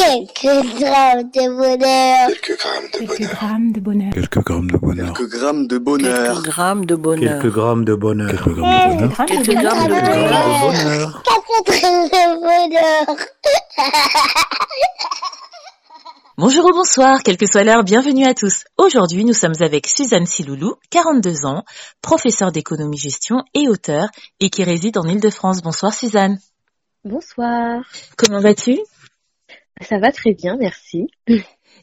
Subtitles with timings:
[0.00, 2.28] Quelques grammes de bonheur.
[2.28, 3.34] Quelques grammes de Quelques bonheur.
[3.34, 4.12] grammes de bonheur.
[4.14, 5.12] Quelques grammes de bonheur.
[5.12, 6.38] Quelques grammes de bonheur.
[6.40, 7.36] Quelques grammes de bonheur.
[7.36, 8.30] Quelques grammes de bonheur.
[8.30, 9.10] Quelques grammes de bonheur.
[9.10, 9.62] Grammes Quelques de bonheur.
[9.62, 10.30] grammes de Quelques bonheur.
[10.30, 11.22] grammes de bonheur.
[11.22, 13.16] Quatre grammes de bonheur.
[16.38, 18.64] Bonjour ou bonsoir, quelle que soit l'heure, bienvenue à tous.
[18.78, 21.64] Aujourd'hui, nous sommes avec Suzanne Siloulou, 42 ans,
[22.00, 24.08] professeure d'économie-gestion et auteur,
[24.40, 25.60] et qui réside en Ile-de-France.
[25.62, 26.38] Bonsoir Suzanne.
[27.04, 27.82] Bonsoir.
[28.16, 28.78] Comment vas-tu
[29.80, 31.08] Ça va très bien, merci.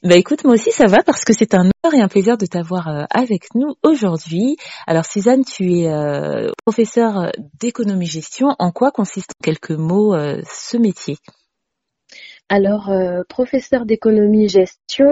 [0.04, 2.46] Bah écoute, moi aussi ça va parce que c'est un honneur et un plaisir de
[2.46, 4.58] t'avoir euh, avec nous aujourd'hui.
[4.86, 8.50] Alors Suzanne, tu es euh, professeure d'économie-gestion.
[8.60, 11.18] En quoi consiste en quelques mots euh, ce métier?
[12.50, 15.08] Alors, euh, professeur d'économie-gestion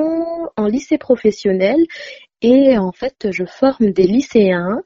[0.55, 1.77] en lycée professionnel
[2.41, 4.81] et en fait, je forme des lycéens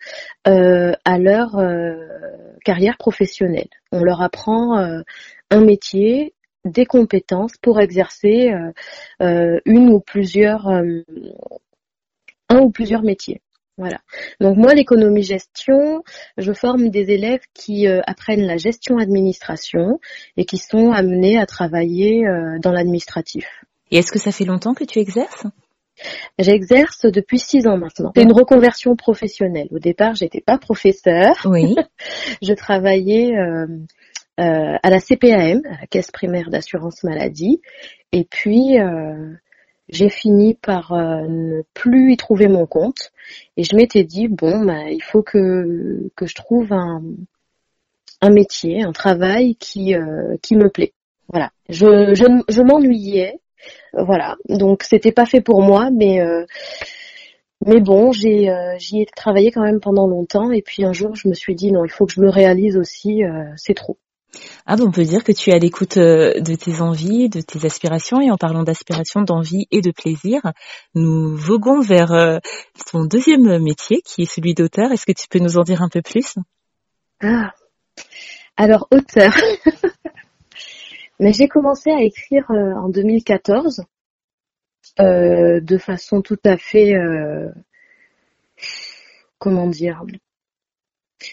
[0.48, 1.58] euh, à leur
[2.64, 3.68] carrière professionnelle.
[3.92, 4.78] On leur apprend
[5.52, 6.34] un métier,
[6.70, 8.72] des compétences pour exercer euh,
[9.22, 11.02] euh, une ou plusieurs, euh,
[12.50, 13.42] un ou plusieurs métiers.
[13.80, 14.00] Voilà.
[14.42, 16.04] Donc moi, l'économie-gestion,
[16.38, 20.02] je forme des élèves qui euh, apprennent la gestion-administration
[20.36, 23.46] et qui sont amenés à travailler euh, dans l'administratif.
[23.90, 25.46] Et est-ce que ça fait longtemps que tu exerces?
[26.38, 28.12] J'exerce depuis six ans maintenant.
[28.16, 29.68] C'est une reconversion professionnelle.
[29.72, 31.36] Au départ, j'étais pas professeur.
[31.46, 31.76] Oui.
[32.42, 33.66] Je travaillais euh,
[34.40, 37.62] euh, à la CPAM, à la Caisse primaire d'assurance maladie,
[38.12, 39.34] et puis euh,
[39.90, 43.12] j'ai fini par euh, ne plus y trouver mon compte.
[43.58, 47.02] Et je m'étais dit bon, bah, il faut que que je trouve un
[48.22, 50.94] un métier, un travail qui euh, qui me plaît.
[51.28, 51.52] Voilà.
[51.70, 53.40] Je je, je m'ennuyais.
[53.94, 54.38] Voilà.
[54.48, 56.46] Donc c'était pas fait pour moi, mais euh,
[57.66, 60.52] mais bon, j'ai euh, j'y ai travaillé quand même pendant longtemps.
[60.52, 62.78] Et puis un jour, je me suis dit non, il faut que je me réalise
[62.78, 63.24] aussi.
[63.24, 63.98] euh, c'est trop.
[64.66, 67.66] Ah on peut dire que tu es à l'écoute euh, de tes envies, de tes
[67.66, 70.42] aspirations et en parlant d'aspiration, d'envie et de plaisir,
[70.94, 72.38] nous voguons vers euh,
[72.92, 74.92] ton deuxième métier qui est celui d'auteur.
[74.92, 76.36] Est-ce que tu peux nous en dire un peu plus?
[77.22, 77.54] Ah.
[78.58, 79.34] Alors auteur.
[81.20, 83.84] Mais j'ai commencé à écrire euh, en 2014
[85.00, 86.94] euh, de façon tout à fait
[89.40, 90.04] comment dire?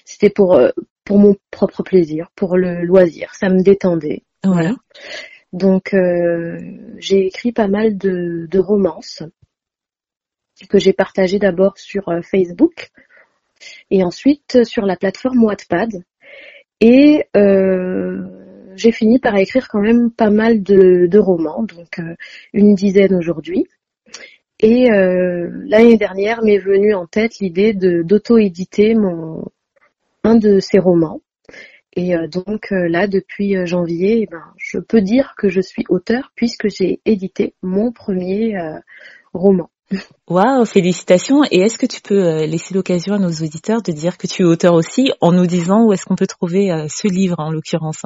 [0.04, 0.58] C'était pour
[1.06, 4.24] pour mon propre plaisir, pour le loisir, ça me détendait.
[4.44, 4.74] Voilà.
[5.52, 6.58] Donc euh,
[6.98, 9.22] j'ai écrit pas mal de, de romances
[10.68, 12.90] que j'ai partagées d'abord sur euh, Facebook
[13.90, 16.02] et ensuite sur la plateforme Wattpad.
[16.80, 18.22] Et euh,
[18.74, 22.14] j'ai fini par écrire quand même pas mal de, de romans, donc euh,
[22.52, 23.66] une dizaine aujourd'hui.
[24.58, 29.44] Et euh, l'année dernière m'est venue en tête l'idée de d'auto-éditer mon
[30.26, 31.20] un de ces romans.
[31.94, 35.60] Et euh, donc euh, là, depuis euh, janvier, eh ben, je peux dire que je
[35.60, 38.54] suis auteur puisque j'ai édité mon premier
[39.32, 39.70] roman.
[40.28, 41.44] Waouh, félicitations.
[41.50, 44.44] Et est-ce que tu peux laisser l'occasion à nos auditeurs de dire que tu es
[44.44, 48.02] auteur aussi en nous disant où est-ce qu'on peut trouver ce livre en l'occurrence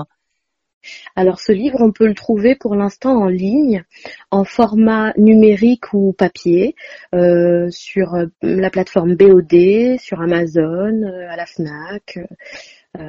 [1.17, 3.85] Alors ce livre, on peut le trouver pour l'instant en ligne,
[4.31, 6.75] en format numérique ou papier,
[7.15, 12.19] euh, sur euh, la plateforme BOD, sur Amazon, euh, à la FNAC,
[12.99, 13.03] euh,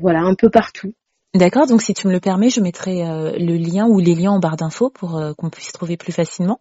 [0.00, 0.94] voilà, un peu partout.
[1.34, 4.32] D'accord, donc si tu me le permets, je mettrai euh, le lien ou les liens
[4.32, 6.58] en barre d'infos pour qu'on puisse trouver plus facilement.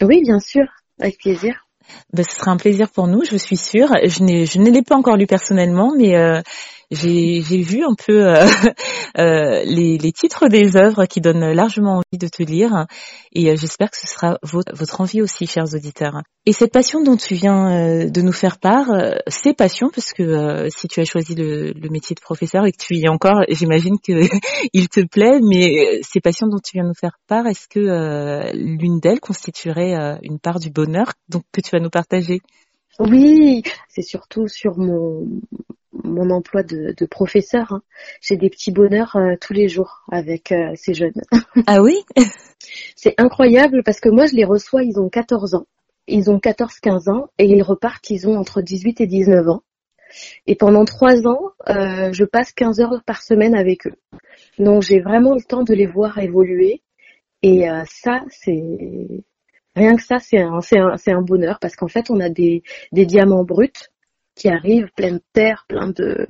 [0.00, 0.64] Oui, bien sûr,
[1.00, 1.68] avec plaisir.
[2.12, 3.88] Ben, ce sera un plaisir pour nous, je suis sûre.
[4.04, 6.40] Je, je ne l'ai pas encore lu personnellement, mais euh,
[6.90, 8.44] j'ai, vu un peu euh,
[9.18, 12.86] euh, les, les titres des œuvres qui donnent largement envie de te lire.
[13.32, 16.22] Et euh, j'espère que ce sera votre, votre envie aussi, chers auditeurs.
[16.46, 20.12] Et cette passion dont tu viens euh, de nous faire part, euh, c'est passion, parce
[20.12, 23.04] que euh, si tu as choisi le, le métier de professeur et que tu y
[23.04, 24.12] es encore, j'imagine que
[24.72, 28.54] il te plaît, mais ces passions dont tu viens de nous faire part, est-ce que
[28.54, 32.40] l'une d'elles constituerait une part du bonheur donc que tu vas nous partager?
[32.98, 35.26] Oui, c'est surtout sur mon
[35.92, 37.72] mon emploi de, de professeur.
[37.72, 37.82] hein.
[38.20, 41.20] J'ai des petits bonheurs euh, tous les jours avec euh, ces jeunes.
[41.66, 41.96] Ah oui?
[42.96, 45.66] C'est incroyable parce que moi je les reçois, ils ont 14 ans.
[46.06, 49.62] Ils ont 14-15 ans et ils repartent, ils ont entre 18 et 19 ans.
[50.46, 53.94] Et pendant trois ans, euh, je passe 15 heures par semaine avec eux.
[54.58, 56.82] Donc j'ai vraiment le temps de les voir évoluer.
[57.42, 58.62] Et euh, ça, c'est
[59.76, 62.62] rien que ça, c'est un, bonheur parce qu'en fait, on a des,
[62.92, 63.70] des diamants bruts
[64.38, 66.28] qui arrivent plein de terre, plein de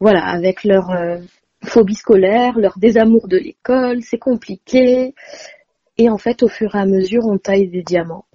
[0.00, 1.18] voilà, avec leur euh,
[1.64, 5.14] phobie scolaire, leur désamour de l'école, c'est compliqué.
[5.96, 8.26] Et en fait, au fur et à mesure, on taille des diamants.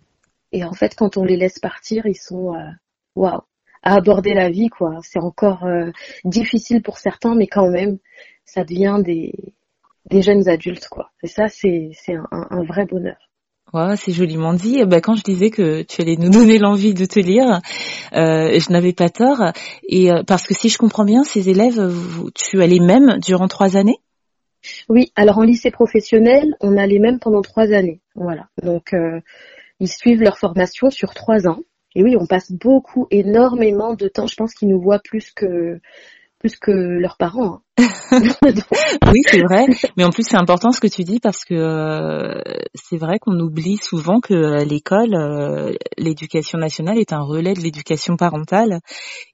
[0.51, 2.69] Et en fait, quand on les laisse partir, ils sont euh,
[3.15, 3.41] waouh
[3.85, 4.99] à aborder la vie quoi.
[5.03, 5.91] C'est encore euh,
[6.25, 7.99] difficile pour certains, mais quand même,
[8.45, 9.33] ça devient des
[10.05, 11.11] des jeunes adultes, quoi.
[11.23, 11.91] Et ça, c'est
[12.31, 13.29] un vrai bonheur.
[13.73, 14.83] Ouais, c'est joliment dit.
[14.85, 17.59] Bah, quand je disais que tu allais nous donner l'envie de te lire,
[18.13, 19.41] euh, je n'avais pas tort.
[19.87, 23.17] Et euh, parce que si je comprends bien, ces élèves, vous, tu as les mêmes
[23.19, 23.97] durant trois années?
[24.89, 25.11] Oui.
[25.15, 27.99] Alors en lycée professionnel, on a les mêmes pendant trois années.
[28.15, 28.47] Voilà.
[28.61, 29.19] Donc euh,
[29.79, 31.61] ils suivent leur formation sur trois ans.
[31.95, 34.27] Et oui, on passe beaucoup, énormément de temps.
[34.27, 35.79] Je pense qu'ils nous voient plus que
[36.37, 37.55] plus que leurs parents.
[37.55, 37.61] Hein.
[38.11, 39.65] oui, c'est vrai.
[39.97, 42.39] Mais en plus, c'est important ce que tu dis parce que euh,
[42.75, 47.61] c'est vrai qu'on oublie souvent que euh, l'école, euh, l'éducation nationale est un relais de
[47.61, 48.79] l'éducation parentale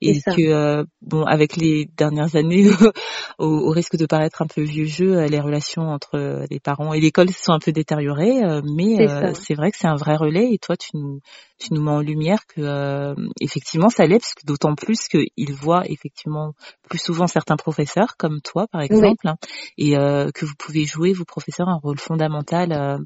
[0.02, 2.70] et que bon, avec les dernières années,
[3.40, 7.32] au, risque de paraître un peu vieux jeu, les relations entre les parents et l'école
[7.32, 8.62] sont un peu détériorées.
[8.64, 11.20] mais c'est vrai que c'est un vrai relais et toi, tu nous
[11.60, 15.84] tu nous mets en lumière que effectivement ça l'est parce que d'autant plus qu'ils voient
[15.88, 16.54] effectivement
[16.88, 19.36] plus souvent certains professeurs comme toi par exemple, hein,
[19.78, 22.98] et euh, que vous pouvez jouer, vous professeurs, un rôle fondamental euh,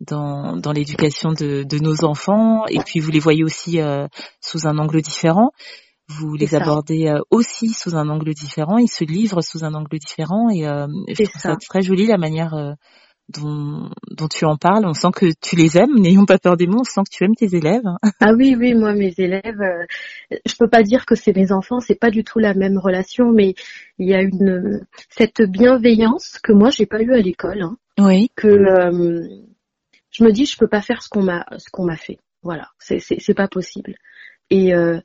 [0.00, 4.06] dans, dans l'éducation de, de, nos enfants, et puis vous les voyez aussi euh,
[4.40, 5.50] sous un angle différent.
[6.08, 10.48] Vous les abordez aussi sous un angle différent, ils se livrent sous un angle différent,
[10.50, 11.56] et je trouve ça.
[11.56, 12.54] très joli la manière
[13.28, 14.86] dont, dont, tu en parles.
[14.86, 17.24] On sent que tu les aimes, n'ayons pas peur des mots, on sent que tu
[17.24, 17.84] aimes tes élèves.
[18.20, 19.84] Ah oui, oui, moi mes élèves, euh,
[20.46, 23.30] je peux pas dire que c'est mes enfants, c'est pas du tout la même relation,
[23.30, 23.54] mais
[23.98, 27.62] il y a une cette bienveillance que moi j'ai pas eu à l'école.
[27.62, 28.30] Hein, oui.
[28.34, 29.28] Que euh,
[30.10, 32.18] je me dis je peux pas faire ce qu'on m'a ce qu'on m'a fait.
[32.42, 33.96] Voilà, c'est c'est pas possible.
[34.50, 35.00] Et euh,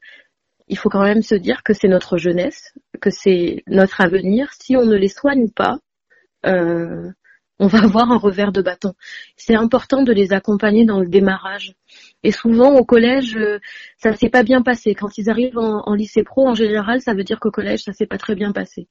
[0.68, 4.54] il faut quand même se dire que c'est notre jeunesse, que c'est notre avenir.
[4.54, 5.80] Si on ne les soigne pas,
[6.46, 7.12] euh,
[7.62, 8.94] on va avoir un revers de bâton.
[9.38, 11.74] C'est important de les accompagner dans le démarrage.
[12.24, 13.60] Et souvent au collège, euh,
[13.98, 14.96] ça s'est pas bien passé.
[14.96, 18.08] Quand ils arrivent en, lycée pro, en général, ça veut dire qu'au collège, ça s'est
[18.08, 18.88] pas très bien passé.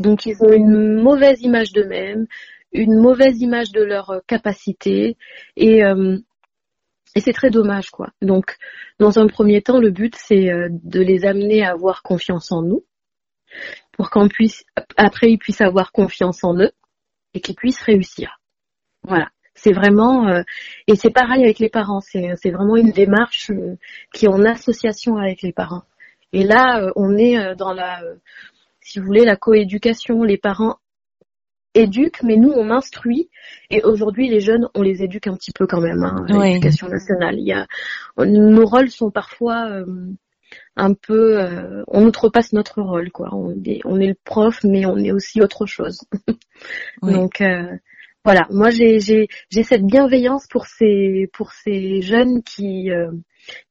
[0.00, 2.26] Donc ils ont une mauvaise image d'eux-mêmes,
[2.72, 5.16] une mauvaise image de leur euh, capacité,
[5.56, 6.18] et euh,
[7.16, 8.10] et c'est très dommage, quoi.
[8.22, 8.56] Donc,
[9.00, 12.84] dans un premier temps, le but, c'est de les amener à avoir confiance en nous,
[13.90, 14.62] pour qu'on puisse,
[14.96, 16.70] après, ils puissent avoir confiance en eux,
[17.34, 18.40] et qu'ils puissent réussir.
[19.02, 19.28] Voilà.
[19.54, 20.42] C'est vraiment euh,
[20.86, 22.00] et c'est pareil avec les parents.
[22.00, 23.76] C'est c'est vraiment une démarche euh,
[24.14, 25.82] qui est en association avec les parents.
[26.32, 28.00] Et là, euh, on est dans la,
[28.80, 30.22] si vous voulez, la coéducation.
[30.22, 30.76] Les parents
[31.74, 33.28] éduquent, mais nous on instruit.
[33.68, 36.04] Et aujourd'hui, les jeunes, on les éduque un petit peu quand même.
[36.04, 37.34] Hein, l'éducation nationale.
[37.38, 37.66] Il y a,
[38.24, 39.82] nos rôles sont parfois
[40.76, 43.30] un peu, euh, on outrepasse notre rôle, quoi.
[43.34, 46.00] On est, on est le prof, mais on est aussi autre chose.
[47.02, 47.76] Donc euh,
[48.24, 53.10] voilà, moi j'ai, j'ai, j'ai cette bienveillance pour ces, pour ces jeunes qui, euh,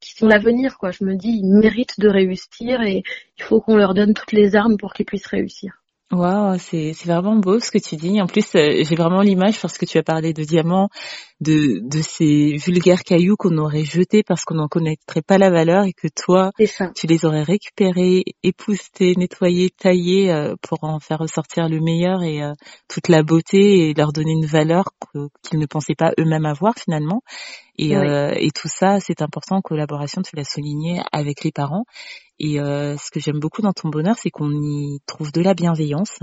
[0.00, 0.90] qui sont l'avenir, quoi.
[0.90, 3.02] Je me dis, ils méritent de réussir et
[3.38, 5.82] il faut qu'on leur donne toutes les armes pour qu'ils puissent réussir.
[6.12, 8.20] Waouh, c'est c'est vraiment beau ce que tu dis.
[8.20, 10.88] En plus, euh, j'ai vraiment l'image parce que tu as parlé de diamants,
[11.40, 15.84] de de ces vulgaires cailloux qu'on aurait jetés parce qu'on n'en connaîtrait pas la valeur
[15.84, 16.50] et que toi,
[16.96, 22.42] tu les aurais récupérés, époussetés, nettoyés, taillés euh, pour en faire ressortir le meilleur et
[22.42, 22.54] euh,
[22.88, 24.86] toute la beauté et leur donner une valeur
[25.48, 27.22] qu'ils ne pensaient pas eux-mêmes avoir finalement.
[27.78, 31.84] Et, et tout ça, c'est important en collaboration, tu l'as souligné, avec les parents.
[32.40, 35.52] Et euh, ce que j'aime beaucoup dans ton bonheur, c'est qu'on y trouve de la
[35.52, 36.18] bienveillance,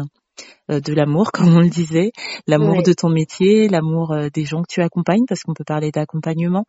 [0.72, 2.12] euh, de l'amour, comme on le disait,
[2.48, 5.92] l'amour de ton métier, l'amour euh, des gens que tu accompagnes, parce qu'on peut parler
[5.92, 6.66] d'accompagnement,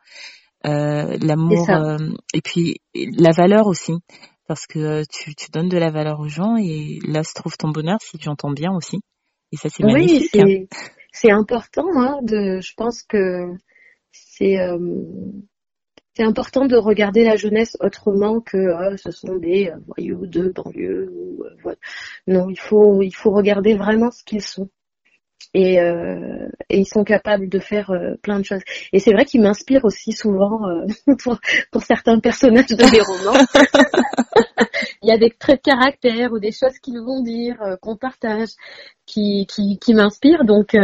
[0.64, 1.66] l'amour
[2.34, 3.94] et puis la valeur aussi,
[4.46, 7.70] parce que tu, tu donnes de la valeur aux gens et là se trouve ton
[7.70, 9.00] bonheur, si j'entends bien aussi.
[9.52, 10.30] Et ça c'est magnifique.
[10.34, 10.68] Oui,
[11.10, 11.86] c'est important.
[11.94, 13.54] Hein, de, je pense que
[14.10, 14.58] c'est
[16.18, 20.48] c'est important de regarder la jeunesse autrement que euh, ce sont des euh, voyous de
[20.48, 21.08] banlieue.
[21.12, 21.74] Ou, euh,
[22.26, 24.68] Non, il faut il faut regarder vraiment ce qu'ils sont.
[25.54, 27.90] Et, et, ils sont capables de faire
[28.22, 28.60] plein de choses.
[28.92, 30.60] Et c'est vrai qu'ils m'inspirent aussi souvent
[31.22, 31.38] pour,
[31.72, 33.46] pour certains personnages de mes romans.
[35.02, 38.50] il y a des traits de caractère ou des choses qu'ils vont dire, qu'on partage,
[39.06, 40.44] qui, qui, qui m'inspirent.
[40.44, 40.76] Donc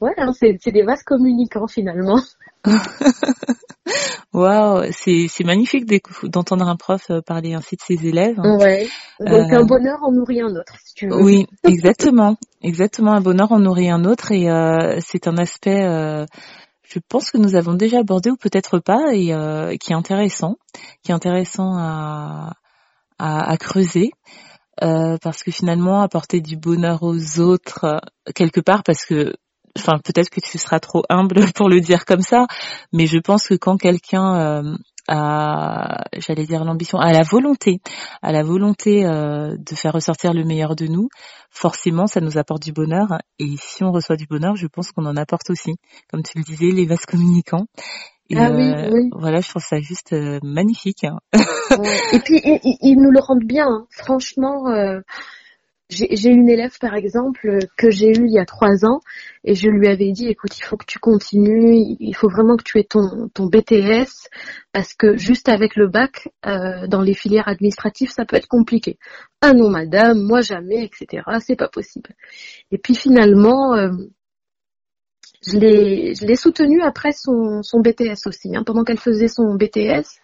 [0.00, 2.22] voilà, c'est des vases communicants finalement.
[4.32, 5.86] Waouh, c'est c'est magnifique
[6.24, 8.38] d'entendre un prof euh, parler ainsi de ses élèves.
[8.38, 8.88] Ouais.
[9.20, 11.22] Donc un euh, bonheur en nourrit un autre, si tu veux.
[11.22, 13.12] Oui, exactement, exactement.
[13.12, 15.82] Un bonheur en nourrit un autre, et euh, c'est un aspect.
[16.82, 20.56] je pense que nous avons déjà abordé ou peut-être pas, et qui est intéressant,
[21.02, 22.52] qui est intéressant à
[23.18, 24.10] à, à creuser.
[24.78, 28.00] parce que finalement apporter du bonheur aux autres
[28.34, 29.32] quelque part parce que
[29.76, 32.46] enfin peut-être que tu seras trop humble pour le dire comme ça,
[32.92, 34.76] mais je pense que quand quelqu'un euh,
[35.08, 37.80] à, j'allais dire l'ambition, à la volonté,
[38.22, 41.08] à la volonté euh, de faire ressortir le meilleur de nous,
[41.50, 43.06] forcément, ça nous apporte du bonheur.
[43.38, 45.74] Et si on reçoit du bonheur, je pense qu'on en apporte aussi.
[46.10, 47.66] Comme tu le disais, les vases communicants.
[48.30, 49.10] Et Ah oui, euh, oui.
[49.12, 51.04] voilà, je trouve ça juste euh, magnifique.
[51.04, 51.18] hein.
[52.12, 53.66] Et puis ils, ils- ils nous le rendent bien.
[53.68, 53.86] hein.
[53.90, 54.98] Franchement, euh,
[55.88, 59.00] j'ai une élève par exemple que j'ai eue il y a trois ans
[59.44, 62.64] et je lui avais dit écoute il faut que tu continues, il faut vraiment que
[62.64, 64.28] tu aies ton ton BTS
[64.72, 68.98] parce que juste avec le bac euh, dans les filières administratives ça peut être compliqué.
[69.40, 71.22] Ah non madame, moi jamais, etc.
[71.40, 72.10] C'est pas possible.
[72.72, 73.90] Et puis finalement euh,
[75.46, 78.56] je l'ai je l'ai soutenue après son, son BTS aussi.
[78.56, 78.64] hein.
[78.64, 80.18] Pendant qu'elle faisait son BTS,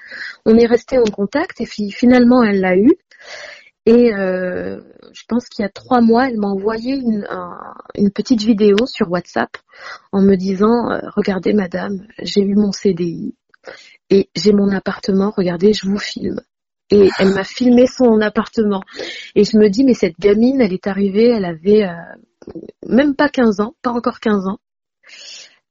[0.45, 2.90] on est resté en contact et puis finalement elle l'a eu.
[3.85, 4.81] Et euh,
[5.12, 8.77] je pense qu'il y a trois mois, elle m'a envoyé une, un- une petite vidéo
[8.87, 9.51] sur WhatsApp
[10.12, 13.35] en me disant euh, Regardez madame, j'ai eu mon CDI
[14.11, 16.41] et j'ai mon appartement, regardez, je vous filme.
[16.91, 18.83] Et elle m'a filmé son appartement.
[19.35, 22.53] Et je me dis, mais cette gamine, elle est arrivée, elle avait euh,
[22.87, 24.59] même pas 15 ans, pas encore 15 ans.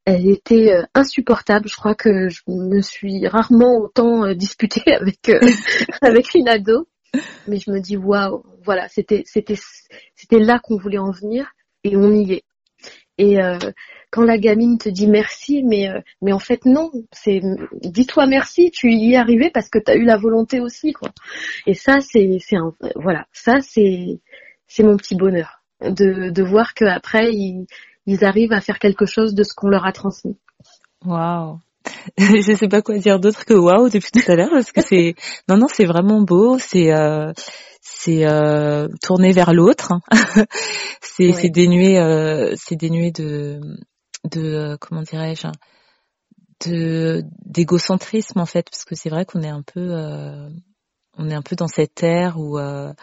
[0.06, 1.68] Elle était euh, insupportable.
[1.70, 5.40] Je crois que je me suis rarement autant euh, disputée avec euh,
[6.02, 6.88] avec une ado.
[7.48, 9.58] Mais je me dis waouh, voilà, c'était c'était
[10.16, 11.52] c'était là qu'on voulait en venir
[11.84, 12.44] et on y est.
[13.18, 13.60] Et euh,
[14.10, 17.42] quand la gamine te dit merci, mais euh, mais en fait non, c'est
[17.82, 21.10] dis-toi merci, tu y es arrivé parce que tu as eu la volonté aussi quoi.
[21.68, 22.58] Et ça c'est c'est
[22.96, 24.20] voilà, ça c'est
[24.68, 27.68] c'est mon petit bonheur de de voir que après ils
[28.06, 30.38] ils arrivent à faire quelque chose de ce qu'on leur a transmis.
[31.06, 31.60] Waouh.
[32.18, 35.16] je sais pas quoi dire d'autre que waouh depuis tout à l'heure parce que c'est
[35.50, 37.34] non non c'est vraiment beau c'est euh,
[37.82, 40.02] c'est euh, tourné vers l'autre hein.
[41.02, 41.34] c'est Ouais.
[41.34, 43.60] c'est dénué euh, c'est dénué de
[44.30, 45.48] de comment dirais-je
[46.66, 50.50] de d'égocentrisme en fait parce que c'est vrai qu'on est un peu euh,
[51.18, 52.94] on est un peu dans cette ère où euh,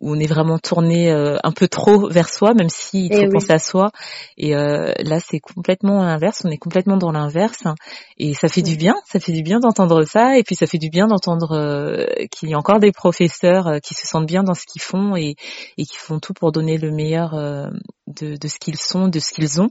[0.00, 3.16] où on est vraiment tourné euh, un peu trop vers soi, même si il Eh
[3.16, 3.32] faut oui.
[3.32, 3.90] penser à soi.
[4.36, 6.42] Et euh, là, c'est complètement l'inverse.
[6.44, 7.74] On est complètement dans l'inverse, hein.
[8.18, 8.76] et ça fait du Ouais.
[8.76, 8.94] bien.
[9.06, 12.48] Ça fait du bien d'entendre ça, et puis ça fait du bien d'entendre euh, qu'il
[12.50, 15.36] y a encore des professeurs euh, qui se sentent bien dans ce qu'ils font et,
[15.78, 17.68] et qui font tout pour donner le meilleur euh,
[18.06, 19.70] de, de ce qu'ils sont, de ce qu'ils ont,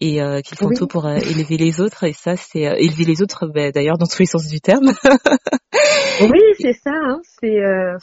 [0.00, 0.76] et euh, qu'ils font Oui.
[0.76, 2.04] tout pour élever les autres.
[2.04, 4.92] Et ça, c'est euh, élever les autres, ben, d'ailleurs, dans tous les sens du terme.
[6.20, 6.92] Oui, c'est ça.
[6.94, 7.96] Hein, c'est euh,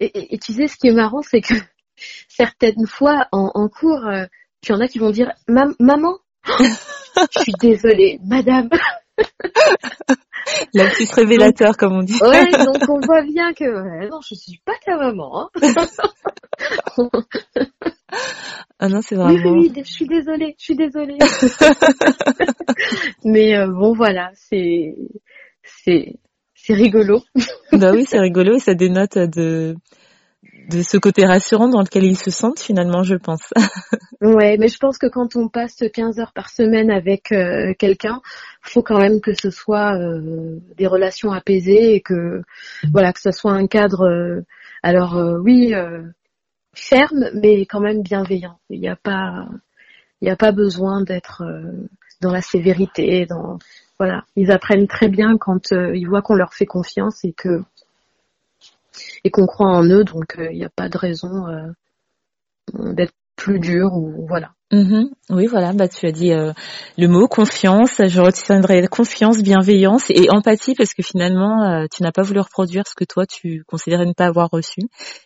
[0.00, 1.54] et, et- et tu sais, ce qui est marrant, c'est que
[2.28, 4.26] certaines fois en, en cours, euh,
[4.62, 6.18] tu en as qui vont dire Mam- maman.
[6.46, 8.68] Je suis désolée, madame.
[10.74, 12.18] La petite révélateur, comme on dit.
[12.22, 15.48] Ouais, donc on voit bien que ouais, non, je suis pas ta maman.
[15.54, 17.10] hein.
[18.78, 19.58] Ah non, c'est Oui, oui, vraiment.
[19.58, 21.16] oui, je suis désolée, je suis désolée.
[23.24, 24.94] Mais euh, bon, voilà, c'est
[25.64, 26.14] c'est
[26.66, 27.22] c'est rigolo.
[27.72, 29.74] Bah oui, c'est rigolo et ça dénote de
[30.68, 33.52] de ce côté rassurant dans lequel ils se sentent finalement, je pense.
[34.22, 38.22] Ouais, mais je pense que quand on passe 15 heures par semaine avec euh, quelqu'un,
[38.62, 42.42] faut quand même que ce soit euh, des relations apaisées et que
[42.90, 44.08] voilà que ce soit un cadre.
[44.08, 44.40] euh,
[44.82, 45.74] alors euh, oui,
[46.72, 48.58] ferme, mais quand même bienveillant.
[48.70, 49.46] Il n'y a pas,
[50.22, 51.42] il n'y a pas besoin d'être
[52.22, 53.26] dans la sévérité.
[53.26, 53.58] Dans
[53.98, 57.62] voilà, ils apprennent très bien quand euh, ils voient qu'on leur fait confiance et que
[59.24, 60.04] et qu'on croit en eux.
[60.04, 64.52] Donc euh, il n'y a pas de raison euh, d'être plus dur ou voilà.
[64.72, 65.10] Mhm.
[65.30, 68.00] Oui, voilà, bah tu as dit le mot confiance.
[68.04, 72.94] Je retiendrai confiance, bienveillance et empathie parce que finalement, tu n'as pas voulu reproduire ce
[72.96, 74.80] que toi tu considérais ne pas avoir reçu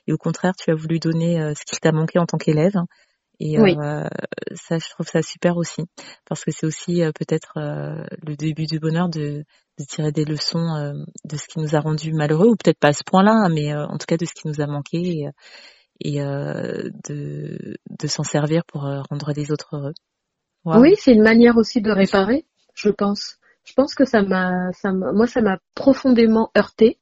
[0.06, 2.74] et au contraire, tu as voulu donner ce qui t'a manqué en tant qu'élève.
[3.40, 3.74] Et Oui.
[3.76, 4.06] euh,
[4.54, 5.82] ça, je trouve ça super aussi
[6.28, 9.44] parce que c'est aussi euh, peut-être euh, le début du bonheur de,
[9.78, 10.92] de tirer des leçons euh,
[11.24, 13.72] de ce qui nous a rendu malheureux ou peut-être pas à ce point-là, hein, mais
[13.72, 15.32] euh, en tout cas de ce qui nous a manqué et, euh,
[16.00, 19.94] et de, de s'en servir pour rendre les autres heureux.
[20.66, 22.44] Oui, c'est une manière aussi de réparer,
[22.74, 23.38] je pense.
[23.64, 26.98] Je pense que ça m'a, ça m'a- moi, ça m'a profondément heurté,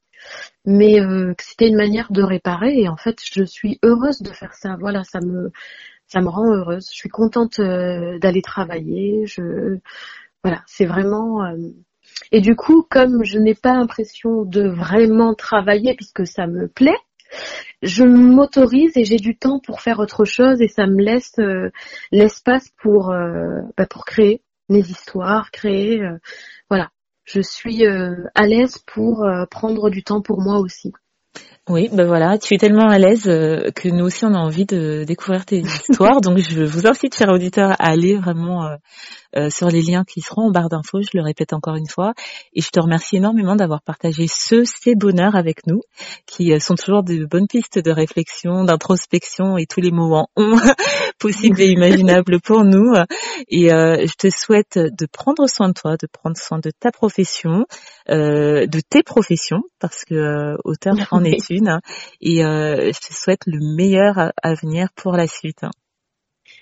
[0.65, 2.79] mais euh, c'était une manière de réparer.
[2.81, 4.77] Et en fait, je suis heureuse de faire ça.
[4.79, 5.51] Voilà, ça me,
[6.09, 6.89] ça me rend heureuse.
[6.91, 9.27] Je suis contente euh, d'aller travailler.
[9.27, 9.79] Je,
[10.43, 11.45] voilà, c'est vraiment.
[11.45, 11.57] euh,
[12.33, 16.97] Et du coup, comme je n'ai pas l'impression de vraiment travailler puisque ça me plaît,
[17.83, 21.71] je m'autorise et j'ai du temps pour faire autre chose et ça me laisse euh,
[22.11, 26.03] l'espace pour euh, bah, pour créer mes histoires, créer
[26.71, 26.91] voilà.
[27.25, 30.93] Je suis à l'aise pour prendre du temps pour moi aussi.
[31.69, 34.65] Oui, ben voilà, tu es tellement à l'aise euh, que nous aussi on a envie
[34.65, 35.59] de découvrir tes
[35.91, 36.23] histoires.
[36.23, 38.77] Donc je vous incite, chers auditeurs, à aller vraiment euh,
[39.37, 42.15] euh, sur les liens qui seront en barre d'infos, je le répète encore une fois.
[42.55, 45.83] Et je te remercie énormément d'avoir partagé ce, ces bonheurs avec nous,
[46.27, 50.29] qui euh, sont toujours de bonnes pistes de réflexion, d'introspection et tous les mots en
[50.37, 50.57] on
[51.19, 52.95] possibles et imaginables pour nous.
[53.49, 56.91] Et euh, je te souhaite de prendre soin de toi, de prendre soin de ta
[56.91, 57.67] profession,
[58.09, 61.69] euh, de tes professions, parce que euh, auteur en est une.
[61.69, 61.81] hein.
[62.21, 65.65] Et euh, je te souhaite le meilleur à, à venir pour la suite.
[65.65, 65.71] hein.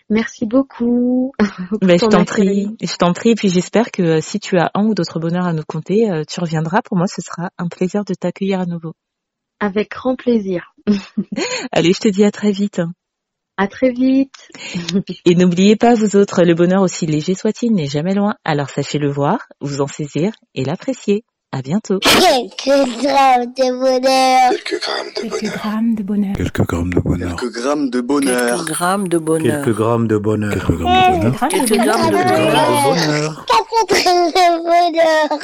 [0.08, 1.32] Merci beaucoup.
[1.82, 3.30] Ben, je t'en prie, je t'en prie.
[3.30, 6.24] Et puis j'espère que euh, si tu as un ou d'autres bonheurs à nous euh,
[6.28, 6.82] tu reviendras.
[6.82, 8.92] Pour moi, ce sera un plaisir de t'accueillir à nouveau.
[9.58, 10.74] Avec grand plaisir.
[11.72, 12.80] Allez, je te dis à très vite.
[13.56, 14.50] À très vite.
[15.24, 18.34] Et n'oubliez pas, vous autres, le bonheur aussi léger soit-il n'est jamais loin.
[18.44, 21.24] Alors sachez le voir, vous en saisir et l'apprécier.
[21.56, 21.98] À bientôt.
[22.00, 22.66] Quelques
[23.00, 24.50] grammes de bonheur.
[24.50, 25.54] Quelques grammes de Quelques bonheur.
[25.56, 26.36] grammes de bonheur.
[26.36, 27.36] Quelques grammes de bonheur.
[27.36, 28.44] Quelques grammes de bonheur.
[28.52, 29.64] Quelques grammes de bonheur.
[29.64, 30.52] Quelques grammes de bonheur.
[30.52, 31.32] Quelques grammes de bonheur.
[31.32, 31.86] Grammes de Quelques bonheur.
[31.86, 32.52] grammes de Quelques bonheur.
[32.52, 33.46] grammes de bonheur.
[33.46, 35.40] Quatre grammes de bonheur.